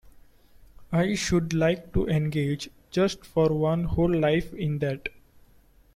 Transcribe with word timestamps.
I 0.91 1.13
should 1.13 1.53
like 1.53 1.93
to 1.93 2.07
engage 2.09 2.71
just 2.89 3.23
for 3.23 3.49
one 3.49 3.83
whole 3.83 4.11
life 4.17 4.51
in 4.51 4.79
that. 4.79 5.09